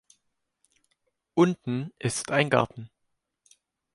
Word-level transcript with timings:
Unten 1.35 1.91
ist 1.99 2.31
ein 2.31 2.49
Garten. 2.49 2.89